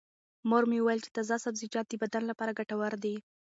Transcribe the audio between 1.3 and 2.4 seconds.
سبزیجات د بدن